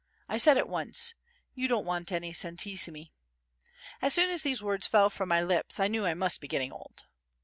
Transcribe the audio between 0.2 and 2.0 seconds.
I said at once: "You don't